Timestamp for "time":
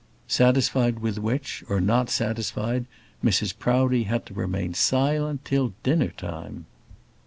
6.09-6.65